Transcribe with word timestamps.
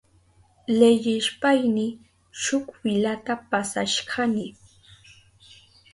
Leyishpayni 0.79 1.85
shuk 2.41 2.65
filata 2.79 3.33
pasashkani. 3.49 4.45